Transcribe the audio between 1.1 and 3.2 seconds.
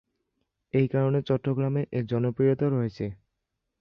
চট্টগ্রামে এর জনপ্রিয়তা রয়েছে।